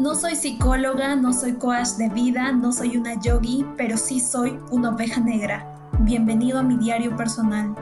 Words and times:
No 0.00 0.14
soy 0.14 0.34
psicóloga, 0.34 1.14
no 1.14 1.34
soy 1.34 1.52
coach 1.52 1.88
de 1.98 2.08
vida, 2.08 2.52
no 2.52 2.72
soy 2.72 2.96
una 2.96 3.20
yogi, 3.20 3.66
pero 3.76 3.98
sí 3.98 4.18
soy 4.18 4.56
una 4.70 4.94
oveja 4.94 5.20
negra. 5.20 5.90
Bienvenido 5.98 6.58
a 6.58 6.62
mi 6.62 6.78
diario 6.78 7.14
personal. 7.14 7.74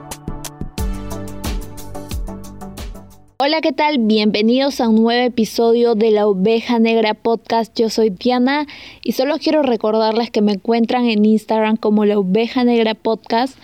Hola, 3.38 3.60
¿qué 3.60 3.70
tal? 3.70 3.98
Bienvenidos 4.00 4.80
a 4.80 4.88
un 4.88 4.96
nuevo 4.96 5.24
episodio 5.24 5.94
de 5.94 6.10
la 6.10 6.26
Oveja 6.26 6.80
Negra 6.80 7.14
Podcast. 7.14 7.78
Yo 7.78 7.88
soy 7.88 8.10
Diana 8.10 8.66
y 9.04 9.12
solo 9.12 9.38
quiero 9.38 9.62
recordarles 9.62 10.32
que 10.32 10.42
me 10.42 10.54
encuentran 10.54 11.04
en 11.04 11.24
Instagram 11.24 11.76
como 11.76 12.04
la 12.04 12.18
Oveja 12.18 12.64
Negra 12.64 12.94
Podcast 12.94 13.56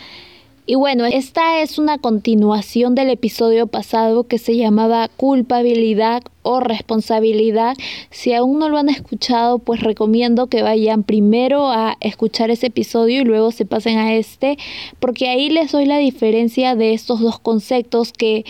y 0.66 0.76
bueno, 0.76 1.04
esta 1.04 1.60
es 1.60 1.78
una 1.78 1.98
continuación 1.98 2.94
del 2.94 3.10
episodio 3.10 3.66
pasado 3.66 4.24
que 4.24 4.38
se 4.38 4.56
llamaba 4.56 5.08
culpabilidad 5.08 6.22
o 6.40 6.60
responsabilidad. 6.60 7.76
Si 8.10 8.32
aún 8.32 8.58
no 8.58 8.70
lo 8.70 8.79
han 8.79 8.89
escuchado, 8.89 9.58
pues 9.58 9.82
recomiendo 9.82 10.46
que 10.46 10.62
vayan 10.62 11.03
primero 11.03 11.70
a 11.70 11.98
escuchar 12.00 12.50
ese 12.50 12.68
episodio 12.68 13.20
y 13.20 13.25
luego 13.25 13.50
se 13.50 13.66
pasen 13.66 13.98
a 13.98 14.14
este, 14.14 14.56
porque 15.00 15.29
ahí 15.29 15.50
les 15.50 15.70
doy 15.70 15.84
la 15.84 15.98
diferencia 15.98 16.75
de 16.75 16.94
estos 16.94 17.20
dos 17.20 17.39
conceptos 17.39 18.14
que 18.14 18.46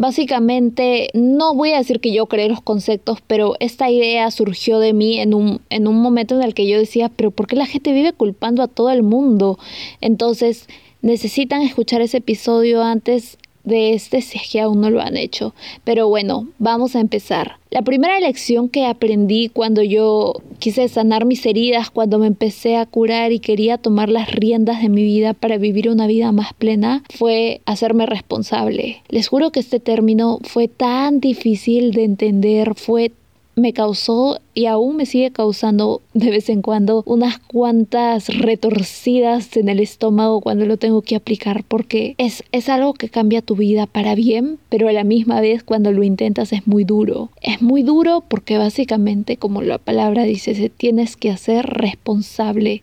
Básicamente, 0.00 1.10
no 1.12 1.54
voy 1.54 1.72
a 1.72 1.76
decir 1.76 2.00
que 2.00 2.10
yo 2.10 2.24
creé 2.24 2.48
los 2.48 2.62
conceptos, 2.62 3.18
pero 3.26 3.56
esta 3.60 3.90
idea 3.90 4.30
surgió 4.30 4.78
de 4.78 4.94
mí 4.94 5.20
en 5.20 5.34
un, 5.34 5.60
en 5.68 5.86
un 5.86 6.00
momento 6.00 6.34
en 6.34 6.42
el 6.42 6.54
que 6.54 6.66
yo 6.66 6.78
decía, 6.78 7.10
pero 7.14 7.30
¿por 7.30 7.46
qué 7.46 7.54
la 7.54 7.66
gente 7.66 7.92
vive 7.92 8.14
culpando 8.14 8.62
a 8.62 8.68
todo 8.68 8.88
el 8.88 9.02
mundo? 9.02 9.58
Entonces, 10.00 10.68
necesitan 11.02 11.60
escuchar 11.60 12.00
ese 12.00 12.16
episodio 12.16 12.82
antes 12.82 13.36
de 13.70 13.94
este 13.94 14.20
si 14.20 14.38
es 14.38 14.50
que 14.50 14.60
aún 14.60 14.80
no 14.80 14.90
lo 14.90 15.00
han 15.00 15.16
hecho. 15.16 15.54
Pero 15.84 16.08
bueno, 16.08 16.48
vamos 16.58 16.94
a 16.94 17.00
empezar. 17.00 17.60
La 17.70 17.82
primera 17.82 18.18
lección 18.18 18.68
que 18.68 18.84
aprendí 18.84 19.48
cuando 19.48 19.82
yo 19.82 20.34
quise 20.58 20.88
sanar 20.88 21.24
mis 21.24 21.46
heridas, 21.46 21.88
cuando 21.88 22.18
me 22.18 22.26
empecé 22.26 22.76
a 22.76 22.84
curar 22.84 23.30
y 23.30 23.38
quería 23.38 23.78
tomar 23.78 24.08
las 24.08 24.30
riendas 24.32 24.82
de 24.82 24.88
mi 24.88 25.04
vida 25.04 25.34
para 25.34 25.56
vivir 25.56 25.88
una 25.88 26.08
vida 26.08 26.32
más 26.32 26.52
plena, 26.52 27.04
fue 27.16 27.60
hacerme 27.66 28.06
responsable. 28.06 29.02
Les 29.08 29.28
juro 29.28 29.52
que 29.52 29.60
este 29.60 29.78
término 29.78 30.40
fue 30.42 30.66
tan 30.66 31.20
difícil 31.20 31.92
de 31.92 32.04
entender, 32.04 32.74
fue 32.74 33.12
me 33.60 33.72
causó 33.72 34.40
y 34.54 34.66
aún 34.66 34.96
me 34.96 35.06
sigue 35.06 35.30
causando 35.30 36.02
de 36.14 36.30
vez 36.30 36.48
en 36.48 36.62
cuando 36.62 37.02
unas 37.06 37.38
cuantas 37.38 38.28
retorcidas 38.28 39.56
en 39.56 39.68
el 39.68 39.80
estómago 39.80 40.40
cuando 40.40 40.66
lo 40.66 40.76
tengo 40.76 41.02
que 41.02 41.16
aplicar 41.16 41.64
porque 41.64 42.14
es, 42.18 42.42
es 42.52 42.68
algo 42.68 42.94
que 42.94 43.08
cambia 43.08 43.42
tu 43.42 43.56
vida 43.56 43.86
para 43.86 44.14
bien, 44.14 44.58
pero 44.68 44.88
a 44.88 44.92
la 44.92 45.04
misma 45.04 45.40
vez 45.40 45.62
cuando 45.62 45.92
lo 45.92 46.02
intentas 46.02 46.52
es 46.52 46.66
muy 46.66 46.84
duro. 46.84 47.30
Es 47.42 47.62
muy 47.62 47.82
duro 47.82 48.24
porque 48.26 48.58
básicamente, 48.58 49.36
como 49.36 49.62
la 49.62 49.78
palabra 49.78 50.24
dice, 50.24 50.54
se 50.54 50.68
tienes 50.68 51.16
que 51.16 51.30
hacer 51.30 51.66
responsable, 51.66 52.82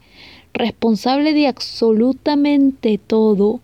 responsable 0.54 1.34
de 1.34 1.48
absolutamente 1.48 2.98
todo 2.98 3.60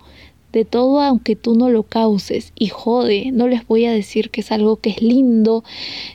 de 0.53 0.63
todo 0.63 1.01
aunque 1.01 1.35
tú 1.35 1.55
no 1.55 1.69
lo 1.69 1.83
causes. 1.83 2.53
Y 2.55 2.67
jode, 2.67 3.31
no 3.33 3.47
les 3.47 3.67
voy 3.67 3.85
a 3.85 3.91
decir 3.91 4.29
que 4.29 4.41
es 4.41 4.51
algo 4.51 4.77
que 4.77 4.91
es 4.91 5.01
lindo, 5.01 5.63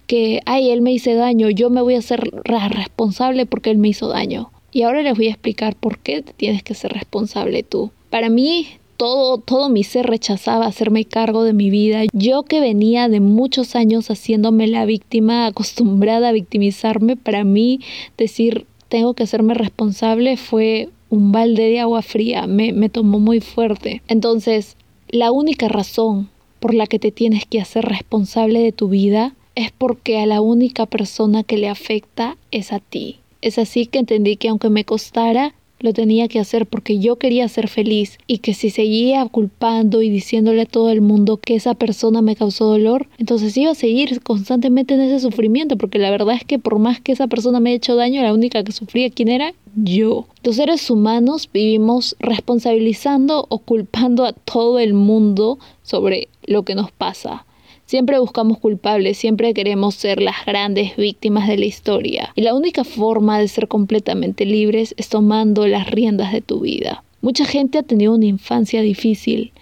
que, 0.06 0.40
ay, 0.46 0.70
él 0.70 0.80
me 0.80 0.92
hizo 0.92 1.12
daño, 1.14 1.50
yo 1.50 1.68
me 1.68 1.82
voy 1.82 1.96
a 1.96 2.02
ser 2.02 2.20
responsable 2.44 3.44
porque 3.44 3.70
él 3.70 3.78
me 3.78 3.88
hizo 3.88 4.08
daño. 4.08 4.50
Y 4.72 4.82
ahora 4.82 5.02
les 5.02 5.16
voy 5.16 5.26
a 5.26 5.30
explicar 5.30 5.76
por 5.76 5.98
qué 5.98 6.22
tienes 6.22 6.62
que 6.62 6.74
ser 6.74 6.92
responsable 6.92 7.62
tú. 7.62 7.90
Para 8.10 8.30
mí, 8.30 8.68
todo, 8.96 9.38
todo 9.38 9.68
mi 9.68 9.84
ser 9.84 10.06
rechazaba 10.06 10.66
hacerme 10.66 11.04
cargo 11.04 11.42
de 11.42 11.52
mi 11.52 11.70
vida. 11.70 12.02
Yo 12.12 12.42
que 12.44 12.60
venía 12.60 13.08
de 13.08 13.20
muchos 13.20 13.74
años 13.74 14.10
haciéndome 14.10 14.66
la 14.66 14.84
víctima, 14.84 15.46
acostumbrada 15.46 16.28
a 16.28 16.32
victimizarme, 16.32 17.16
para 17.16 17.44
mí 17.44 17.80
decir 18.16 18.66
tengo 18.88 19.14
que 19.14 19.22
hacerme 19.22 19.54
responsable 19.54 20.36
fue 20.36 20.88
un 21.10 21.32
balde 21.32 21.68
de 21.68 21.80
agua 21.80 22.02
fría, 22.02 22.46
me, 22.46 22.72
me 22.72 22.88
tomó 22.88 23.18
muy 23.18 23.40
fuerte. 23.40 24.02
Entonces, 24.08 24.76
la 25.08 25.32
única 25.32 25.68
razón 25.68 26.28
por 26.60 26.74
la 26.74 26.86
que 26.86 26.98
te 26.98 27.12
tienes 27.12 27.46
que 27.46 27.60
hacer 27.60 27.84
responsable 27.84 28.60
de 28.60 28.72
tu 28.72 28.88
vida 28.88 29.34
es 29.54 29.72
porque 29.72 30.18
a 30.18 30.26
la 30.26 30.40
única 30.40 30.86
persona 30.86 31.42
que 31.42 31.58
le 31.58 31.68
afecta 31.68 32.36
es 32.50 32.72
a 32.72 32.78
ti. 32.78 33.18
Es 33.40 33.58
así 33.58 33.86
que 33.86 33.98
entendí 33.98 34.36
que 34.36 34.48
aunque 34.48 34.70
me 34.70 34.84
costara, 34.84 35.54
lo 35.80 35.92
tenía 35.92 36.28
que 36.28 36.40
hacer 36.40 36.66
porque 36.66 36.98
yo 36.98 37.16
quería 37.16 37.48
ser 37.48 37.68
feliz 37.68 38.18
y 38.26 38.38
que 38.38 38.54
si 38.54 38.70
seguía 38.70 39.24
culpando 39.26 40.02
y 40.02 40.10
diciéndole 40.10 40.62
a 40.62 40.66
todo 40.66 40.90
el 40.90 41.00
mundo 41.00 41.38
que 41.38 41.54
esa 41.54 41.74
persona 41.74 42.22
me 42.22 42.36
causó 42.36 42.66
dolor, 42.66 43.08
entonces 43.18 43.56
iba 43.56 43.70
a 43.70 43.74
seguir 43.74 44.22
constantemente 44.22 44.94
en 44.94 45.00
ese 45.00 45.20
sufrimiento 45.20 45.76
porque 45.76 45.98
la 45.98 46.10
verdad 46.10 46.36
es 46.36 46.44
que 46.44 46.58
por 46.58 46.78
más 46.78 47.00
que 47.00 47.12
esa 47.12 47.26
persona 47.26 47.60
me 47.60 47.70
haya 47.70 47.76
hecho 47.76 47.96
daño, 47.96 48.22
la 48.22 48.34
única 48.34 48.64
que 48.64 48.72
sufría 48.72 49.10
quién 49.10 49.28
era 49.28 49.52
yo. 49.76 50.26
Los 50.42 50.56
seres 50.56 50.90
humanos 50.90 51.48
vivimos 51.52 52.16
responsabilizando 52.18 53.46
o 53.48 53.58
culpando 53.58 54.24
a 54.24 54.32
todo 54.32 54.78
el 54.78 54.94
mundo 54.94 55.58
sobre 55.82 56.28
lo 56.46 56.64
que 56.64 56.74
nos 56.74 56.90
pasa. 56.90 57.44
Siempre 57.88 58.18
buscamos 58.18 58.58
culpables, 58.58 59.16
siempre 59.16 59.54
queremos 59.54 59.94
ser 59.94 60.20
las 60.20 60.44
grandes 60.44 60.94
víctimas 60.96 61.48
de 61.48 61.56
la 61.56 61.64
historia. 61.64 62.32
Y 62.34 62.42
la 62.42 62.52
única 62.52 62.84
forma 62.84 63.38
de 63.38 63.48
ser 63.48 63.66
completamente 63.66 64.44
libres 64.44 64.94
es 64.98 65.08
tomando 65.08 65.66
las 65.66 65.90
riendas 65.90 66.30
de 66.30 66.42
tu 66.42 66.60
vida. 66.60 67.02
Mucha 67.22 67.46
gente 67.46 67.78
ha 67.78 67.82
tenido 67.82 68.14
una 68.14 68.26
infancia 68.26 68.82
difícil. 68.82 69.52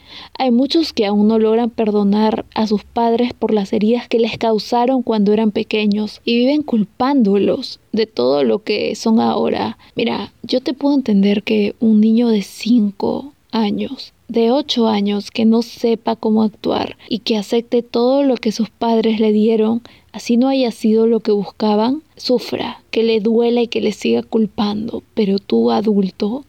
Hay 0.41 0.51
muchos 0.51 0.93
que 0.93 1.07
aún 1.07 1.29
no 1.29 1.39
logran 1.39 1.71
perdonar 1.71 2.45
a 2.57 2.67
sus 2.67 2.83
padres 2.83 3.33
por 3.33 3.55
las 3.55 3.73
heridas 3.73 4.09
que 4.09 4.19
les 4.19 4.39
causaron 4.39 5.05
cuando 5.05 5.33
eran 5.33 5.53
pequeños 5.53 6.21
y 6.25 6.37
viven 6.37 6.65
culpándolos 6.65 7.79
de 7.93 8.07
todo 8.07 8.43
lo 8.43 8.59
que 8.65 8.97
son 8.97 9.21
ahora. 9.21 9.79
Mira, 9.95 10.33
yo 10.43 10.61
te 10.61 10.75
puedo 10.75 10.97
entender 10.97 11.45
que 11.45 11.77
un 11.79 12.01
niño 12.01 12.27
de 12.27 12.43
5 12.43 13.33
años 13.53 14.13
de 14.29 14.51
8 14.51 14.89
años 14.89 15.31
que 15.31 15.45
no 15.45 15.63
sepa 15.63 16.17
cómo 16.17 16.43
actuar 16.43 16.97
y 17.09 17.21
que 17.21 17.37
acepte 17.37 17.83
todo 17.83 18.23
lo 18.23 18.37
que 18.37 18.53
sus 18.53 18.71
padres 18.71 19.21
le 19.21 19.33
dieron, 19.33 19.83
así 20.13 20.37
no 20.37 20.49
haya 20.49 20.71
sido 20.73 21.07
lo 21.07 21.21
que 21.21 21.33
buscaban, 21.33 22.03
sufra, 22.17 22.83
que 22.91 23.03
le 23.03 23.21
duela 23.21 23.63
y 23.63 23.69
que 23.69 23.81
le 23.81 23.93
siga 23.93 24.23
culpando. 24.23 25.03
Pero 25.15 25.39
tú 25.39 25.71
adulto, 25.71 26.45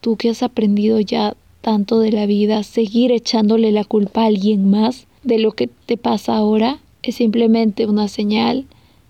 tú 0.00 0.16
que 0.16 0.30
has 0.30 0.42
aprendido 0.42 1.00
ya 1.00 1.36
tanto 1.60 2.00
de 2.00 2.12
la 2.12 2.26
vida, 2.26 2.62
seguir 2.62 3.12
echándole 3.12 3.72
la 3.72 3.84
culpa 3.84 4.22
a 4.22 4.26
alguien 4.26 4.70
más 4.70 5.06
de 5.22 5.38
lo 5.38 5.52
que 5.52 5.66
te 5.66 5.96
pasa 5.96 6.36
ahora, 6.36 6.78
es 7.02 7.16
simplemente 7.16 7.86
una 7.86 8.08
señal 8.08 8.66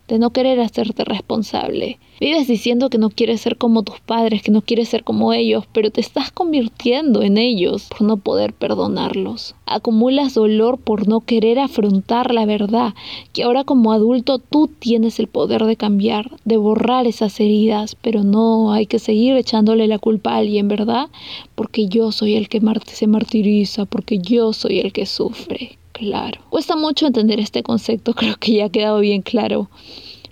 de 0.09 0.19
no 0.19 0.31
querer 0.31 0.59
hacerte 0.61 1.05
responsable. 1.05 1.99
Vives 2.21 2.49
diciendo 2.49 2.91
que 2.91 2.99
no 2.99 3.11
quieres 3.11 3.43
ser 3.43 3.59
como 3.59 3.85
tus 3.85 4.01
padres, 4.01 4.43
que 4.43 4.51
no 4.51 4.63
quieres 4.63 4.89
ser 4.89 5.05
como 5.05 5.33
ellos, 5.33 5.65
pero 5.73 5.91
te 5.91 6.01
estás 6.01 6.33
convirtiendo 6.33 7.23
en 7.23 7.39
ellos 7.39 7.87
por 7.91 8.03
no 8.03 8.17
poder 8.17 8.55
perdonarlos. 8.55 9.55
Acumulas 9.67 10.35
dolor 10.35 10.79
por 10.79 11.07
no 11.07 11.21
querer 11.21 11.59
afrontar 11.59 12.35
la 12.35 12.47
verdad, 12.47 12.95
que 13.33 13.45
ahora 13.45 13.63
como 13.65 13.93
adulto 13.93 14.39
tú 14.39 14.69
tienes 14.79 15.21
el 15.21 15.29
poder 15.29 15.65
de 15.65 15.77
cambiar, 15.77 16.31
de 16.45 16.57
borrar 16.57 17.07
esas 17.07 17.39
heridas, 17.39 17.95
pero 17.95 18.25
no 18.25 18.73
hay 18.73 18.87
que 18.87 18.99
seguir 18.99 19.37
echándole 19.37 19.87
la 19.87 19.99
culpa 19.99 20.33
a 20.33 20.39
alguien, 20.39 20.67
¿verdad? 20.69 21.09
Porque 21.55 21.87
yo 21.87 22.11
soy 22.11 22.35
el 22.35 22.49
que 22.49 22.61
se 22.87 23.07
martiriza, 23.07 23.85
porque 23.85 24.19
yo 24.19 24.53
soy 24.53 24.81
el 24.81 24.93
que 24.93 25.07
sufre 25.07 25.79
claro. 25.99 26.41
Cuesta 26.51 26.77
mucho 26.77 27.07
entender 27.07 27.41
este 27.41 27.63
concepto, 27.63 28.15
creo 28.15 28.37
que 28.37 28.53
ya 28.53 28.67
ha 28.67 28.71
quedado 28.71 29.01
bien 29.01 29.23
claro, 29.23 29.69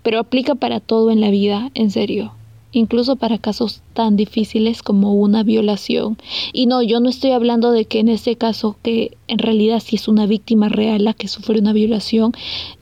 pero 0.03 0.21
aplica 0.21 0.55
para 0.55 0.81
todo 0.81 1.11
en 1.11 1.21
la 1.21 1.31
vida, 1.31 1.71
en 1.75 1.91
serio. 1.91 2.33
Incluso 2.73 3.17
para 3.17 3.39
casos 3.39 3.81
tan 3.95 4.17
difíciles 4.17 4.83
como 4.83 5.15
una 5.15 5.43
violación. 5.43 6.19
Y 6.53 6.67
no, 6.67 6.83
yo 6.83 7.01
no 7.01 7.09
estoy 7.09 7.31
hablando 7.31 7.71
de 7.71 7.87
que 7.87 8.01
en 8.01 8.11
este 8.11 8.37
caso, 8.37 8.77
que 8.83 9.17
en 9.29 9.39
realidad 9.39 9.81
si 9.81 9.97
es 9.97 10.09
una 10.09 10.27
víctima 10.27 10.69
real 10.69 11.05
la 11.05 11.15
que 11.15 11.27
sufre 11.27 11.59
una 11.59 11.73
violación, 11.73 12.33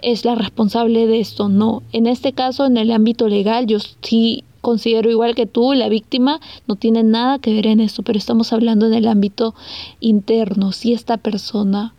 es 0.03 0.25
la 0.25 0.35
responsable 0.35 1.07
de 1.07 1.21
esto. 1.21 1.49
No, 1.49 1.83
en 1.93 2.09
este 2.09 2.33
caso, 2.33 2.67
en 2.67 2.77
el 2.77 2.91
ámbito 2.91 3.29
legal, 3.29 3.67
yo 3.67 3.79
sí 4.03 4.43
considero 4.63 5.11
igual 5.11 5.37
que 5.37 5.47
tú, 5.47 5.75
la 5.75 5.89
víctima 5.89 6.41
no 6.67 6.75
tiene 6.75 7.05
nada 7.05 7.39
que 7.39 7.53
ver 7.53 7.69
en 7.69 7.81
esto, 7.81 8.03
pero 8.03 8.19
estamos 8.19 8.53
hablando 8.53 8.87
en 8.87 8.95
el 8.95 9.07
ámbito 9.07 9.55
interno. 10.01 10.73
Si 10.73 10.93
esta 10.93 11.19
persona 11.19 11.95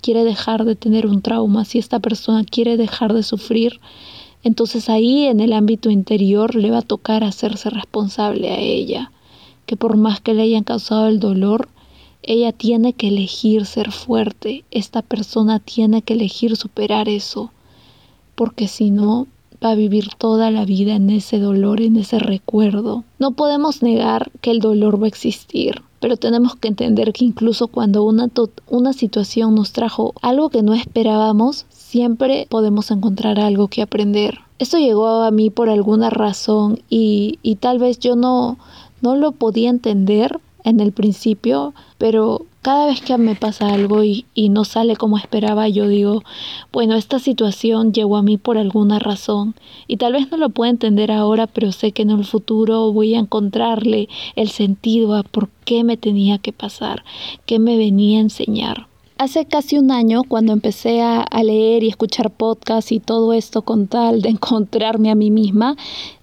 quiere 0.00 0.24
dejar 0.24 0.64
de 0.64 0.76
tener 0.76 1.06
un 1.06 1.22
trauma, 1.22 1.64
si 1.64 1.78
esta 1.78 1.98
persona 2.00 2.44
quiere 2.44 2.76
dejar 2.76 3.12
de 3.14 3.22
sufrir, 3.22 3.80
entonces 4.42 4.88
ahí 4.88 5.26
en 5.26 5.40
el 5.40 5.52
ámbito 5.52 5.90
interior 5.90 6.54
le 6.54 6.70
va 6.70 6.78
a 6.78 6.82
tocar 6.82 7.24
hacerse 7.24 7.70
responsable 7.70 8.50
a 8.50 8.58
ella, 8.58 9.12
que 9.66 9.76
por 9.76 9.96
más 9.96 10.20
que 10.20 10.34
le 10.34 10.42
hayan 10.42 10.64
causado 10.64 11.08
el 11.08 11.20
dolor, 11.20 11.68
ella 12.22 12.52
tiene 12.52 12.92
que 12.92 13.08
elegir 13.08 13.66
ser 13.66 13.90
fuerte, 13.90 14.64
esta 14.70 15.02
persona 15.02 15.58
tiene 15.58 16.02
que 16.02 16.14
elegir 16.14 16.56
superar 16.56 17.08
eso, 17.08 17.50
porque 18.34 18.68
si 18.68 18.90
no, 18.90 19.26
va 19.64 19.70
a 19.70 19.74
vivir 19.74 20.10
toda 20.16 20.50
la 20.50 20.64
vida 20.64 20.94
en 20.94 21.10
ese 21.10 21.38
dolor, 21.38 21.80
en 21.80 21.96
ese 21.96 22.18
recuerdo. 22.18 23.04
No 23.18 23.32
podemos 23.32 23.82
negar 23.82 24.30
que 24.40 24.50
el 24.50 24.60
dolor 24.60 25.00
va 25.00 25.06
a 25.06 25.08
existir, 25.08 25.82
pero 26.00 26.16
tenemos 26.16 26.56
que 26.56 26.68
entender 26.68 27.12
que 27.12 27.24
incluso 27.24 27.68
cuando 27.68 28.04
una, 28.04 28.28
una 28.68 28.92
situación 28.92 29.54
nos 29.54 29.72
trajo 29.72 30.14
algo 30.22 30.48
que 30.48 30.62
no 30.62 30.74
esperábamos, 30.74 31.66
siempre 31.70 32.46
podemos 32.48 32.90
encontrar 32.90 33.40
algo 33.40 33.68
que 33.68 33.82
aprender. 33.82 34.40
Esto 34.58 34.78
llegó 34.78 35.22
a 35.22 35.30
mí 35.30 35.50
por 35.50 35.68
alguna 35.68 36.10
razón 36.10 36.80
y, 36.88 37.38
y 37.42 37.56
tal 37.56 37.78
vez 37.78 37.98
yo 37.98 38.16
no, 38.16 38.58
no 39.00 39.16
lo 39.16 39.32
podía 39.32 39.70
entender 39.70 40.40
en 40.64 40.80
el 40.80 40.92
principio, 40.92 41.74
pero 41.96 42.44
cada 42.62 42.86
vez 42.86 43.00
que 43.00 43.16
me 43.18 43.34
pasa 43.34 43.72
algo 43.72 44.02
y, 44.02 44.26
y, 44.34 44.48
no 44.48 44.64
sale 44.64 44.96
como 44.96 45.16
esperaba, 45.16 45.68
yo 45.68 45.88
digo, 45.88 46.22
bueno, 46.72 46.96
esta 46.96 47.18
situación 47.18 47.92
llegó 47.92 48.16
a 48.16 48.22
mí 48.22 48.36
por 48.36 48.58
alguna 48.58 48.98
razón 48.98 49.54
y 49.86 49.96
tal 49.96 50.14
vez 50.14 50.30
no 50.30 50.36
lo 50.36 50.50
pueda 50.50 50.70
entender 50.70 51.12
ahora, 51.12 51.46
pero 51.46 51.72
sé 51.72 51.92
que 51.92 52.02
en 52.02 52.10
el 52.10 52.24
futuro 52.24 52.92
voy 52.92 53.14
a 53.14 53.20
encontrarle 53.20 54.08
el 54.34 54.48
sentido 54.48 55.14
a 55.14 55.22
por 55.22 55.48
qué 55.64 55.84
me 55.84 55.96
tenía 55.96 56.38
que 56.38 56.52
pasar, 56.52 57.04
qué 57.46 57.58
me 57.58 57.76
venía 57.76 58.18
a 58.18 58.22
enseñar. 58.22 58.88
Hace 59.18 59.46
casi 59.46 59.78
un 59.78 59.90
año, 59.90 60.22
cuando 60.22 60.52
empecé 60.52 61.02
a, 61.02 61.22
a 61.22 61.42
leer 61.42 61.82
y 61.82 61.88
escuchar 61.88 62.30
podcasts 62.30 62.92
y 62.92 63.00
todo 63.00 63.32
esto 63.32 63.62
con 63.62 63.88
tal 63.88 64.22
de 64.22 64.28
encontrarme 64.30 65.10
a 65.10 65.16
mí 65.16 65.30
misma, 65.30 65.76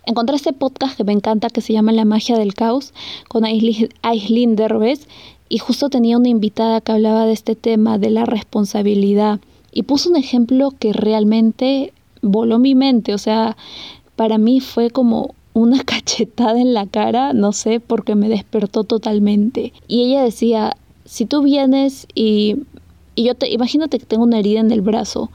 encontré 0.05 0.35
este 0.35 0.53
podcast 0.53 0.95
que 0.95 1.03
me 1.03 1.11
encanta 1.11 1.49
que 1.49 1.61
se 1.61 1.73
llama 1.73 1.91
La 1.91 2.05
magia 2.05 2.37
del 2.37 2.53
caos 2.53 2.93
con 3.27 3.43
Aislinn 3.43 4.55
Derbez 4.55 5.07
y 5.49 5.59
justo 5.59 5.89
tenía 5.89 6.17
una 6.17 6.29
invitada 6.29 6.81
que 6.81 6.91
hablaba 6.91 7.25
de 7.25 7.33
este 7.33 7.55
tema 7.55 7.97
de 7.97 8.09
la 8.09 8.25
responsabilidad 8.25 9.39
y 9.71 9.83
puso 9.83 10.09
un 10.09 10.15
ejemplo 10.15 10.71
que 10.71 10.93
realmente 10.93 11.93
voló 12.21 12.59
mi 12.59 12.75
mente, 12.75 13.13
o 13.13 13.17
sea, 13.17 13.55
para 14.15 14.37
mí 14.37 14.59
fue 14.59 14.89
como 14.89 15.35
una 15.53 15.83
cachetada 15.85 16.59
en 16.59 16.73
la 16.73 16.87
cara, 16.87 17.33
no 17.33 17.51
sé, 17.51 17.79
porque 17.79 18.15
me 18.15 18.29
despertó 18.29 18.83
totalmente. 18.83 19.73
Y 19.87 20.03
ella 20.03 20.23
decía, 20.23 20.75
si 21.05 21.25
tú 21.25 21.41
vienes 21.41 22.07
y, 22.15 22.57
y 23.15 23.25
yo 23.25 23.35
te, 23.35 23.51
imagínate 23.51 23.99
que 23.99 24.05
tengo 24.05 24.23
una 24.23 24.39
herida 24.39 24.59
en 24.59 24.71
el 24.71 24.81
brazo 24.81 25.29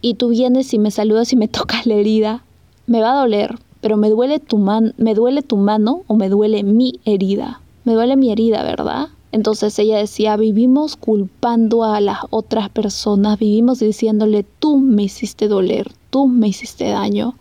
y 0.00 0.14
tú 0.14 0.28
vienes 0.28 0.72
y 0.74 0.78
me 0.78 0.90
saludas 0.90 1.32
y 1.32 1.36
me 1.36 1.48
tocas 1.48 1.86
la 1.86 1.94
herida, 1.94 2.44
me 2.86 3.00
va 3.00 3.12
a 3.12 3.20
doler, 3.20 3.58
pero 3.80 3.96
me 3.96 4.10
duele 4.10 4.40
tu 4.40 4.58
man, 4.58 4.94
me 4.96 5.14
duele 5.14 5.42
tu 5.42 5.56
mano 5.56 6.02
o 6.06 6.16
me 6.16 6.28
duele 6.28 6.62
mi 6.62 7.00
herida. 7.04 7.60
Me 7.84 7.92
duele 7.92 8.16
mi 8.16 8.32
herida, 8.32 8.64
¿verdad? 8.64 9.08
Entonces 9.36 9.78
ella 9.78 9.98
decía, 9.98 10.34
vivimos 10.38 10.96
culpando 10.96 11.84
a 11.84 12.00
las 12.00 12.20
otras 12.30 12.70
personas, 12.70 13.38
vivimos 13.38 13.80
diciéndole, 13.80 14.46
tú 14.58 14.78
me 14.78 15.02
hiciste 15.02 15.46
doler, 15.46 15.92
tú 16.08 16.26
me 16.26 16.48
hiciste 16.48 16.88
daño. 16.88 17.34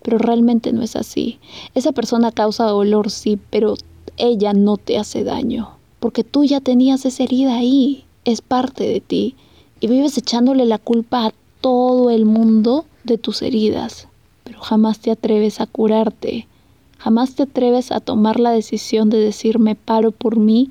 Pero 0.00 0.16
realmente 0.16 0.72
no 0.72 0.80
es 0.80 0.96
así. 0.96 1.38
Esa 1.74 1.92
persona 1.92 2.32
causa 2.32 2.64
dolor, 2.64 3.10
sí, 3.10 3.38
pero 3.50 3.74
ella 4.16 4.54
no 4.54 4.78
te 4.78 4.96
hace 4.96 5.22
daño. 5.22 5.72
Porque 5.98 6.24
tú 6.24 6.44
ya 6.44 6.62
tenías 6.62 7.04
esa 7.04 7.22
herida 7.22 7.56
ahí, 7.56 8.04
es 8.24 8.40
parte 8.40 8.88
de 8.88 9.02
ti. 9.02 9.36
Y 9.78 9.88
vives 9.88 10.16
echándole 10.16 10.64
la 10.64 10.78
culpa 10.78 11.26
a 11.26 11.34
todo 11.60 12.08
el 12.08 12.24
mundo 12.24 12.86
de 13.04 13.18
tus 13.18 13.42
heridas. 13.42 14.08
Pero 14.42 14.62
jamás 14.62 15.00
te 15.00 15.10
atreves 15.10 15.60
a 15.60 15.66
curarte. 15.66 16.48
Jamás 16.96 17.34
te 17.34 17.42
atreves 17.42 17.92
a 17.92 18.00
tomar 18.00 18.40
la 18.40 18.52
decisión 18.52 19.10
de 19.10 19.18
decir 19.18 19.58
me 19.58 19.74
paro 19.74 20.12
por 20.12 20.38
mí 20.38 20.70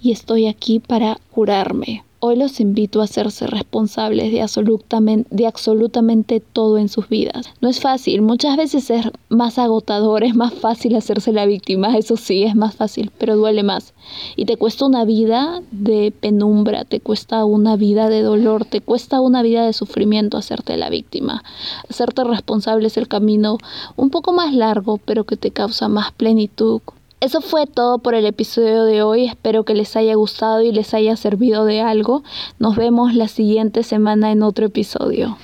y 0.00 0.12
estoy 0.12 0.46
aquí 0.46 0.80
para 0.80 1.18
curarme. 1.32 2.04
Hoy 2.18 2.36
los 2.36 2.60
invito 2.60 3.02
a 3.02 3.04
hacerse 3.04 3.46
responsables 3.46 4.32
de 4.32 4.40
absolutamente, 4.40 5.28
de 5.30 5.46
absolutamente 5.46 6.40
todo 6.40 6.78
en 6.78 6.88
sus 6.88 7.10
vidas. 7.10 7.46
No 7.60 7.68
es 7.68 7.78
fácil, 7.78 8.22
muchas 8.22 8.56
veces 8.56 8.88
es 8.88 9.06
más 9.28 9.58
agotador, 9.58 10.24
es 10.24 10.34
más 10.34 10.54
fácil 10.54 10.96
hacerse 10.96 11.32
la 11.32 11.44
víctima, 11.44 11.96
eso 11.96 12.16
sí, 12.16 12.44
es 12.44 12.56
más 12.56 12.74
fácil, 12.74 13.12
pero 13.18 13.36
duele 13.36 13.62
más. 13.62 13.92
Y 14.34 14.46
te 14.46 14.56
cuesta 14.56 14.86
una 14.86 15.04
vida 15.04 15.62
de 15.70 16.10
penumbra, 16.18 16.86
te 16.86 17.00
cuesta 17.00 17.44
una 17.44 17.76
vida 17.76 18.08
de 18.08 18.22
dolor, 18.22 18.64
te 18.64 18.80
cuesta 18.80 19.20
una 19.20 19.42
vida 19.42 19.66
de 19.66 19.74
sufrimiento 19.74 20.38
hacerte 20.38 20.78
la 20.78 20.88
víctima. 20.88 21.44
Hacerte 21.88 22.24
responsable 22.24 22.86
es 22.86 22.96
el 22.96 23.08
camino 23.08 23.58
un 23.94 24.08
poco 24.08 24.32
más 24.32 24.54
largo, 24.54 24.98
pero 25.04 25.24
que 25.24 25.36
te 25.36 25.50
causa 25.50 25.88
más 25.88 26.12
plenitud, 26.12 26.80
eso 27.20 27.40
fue 27.40 27.66
todo 27.66 27.98
por 27.98 28.14
el 28.14 28.26
episodio 28.26 28.84
de 28.84 29.02
hoy. 29.02 29.24
Espero 29.24 29.64
que 29.64 29.74
les 29.74 29.96
haya 29.96 30.14
gustado 30.14 30.60
y 30.60 30.70
les 30.70 30.92
haya 30.92 31.16
servido 31.16 31.64
de 31.64 31.80
algo. 31.80 32.22
Nos 32.58 32.76
vemos 32.76 33.14
la 33.14 33.26
siguiente 33.26 33.82
semana 33.82 34.32
en 34.32 34.42
otro 34.42 34.66
episodio. 34.66 35.34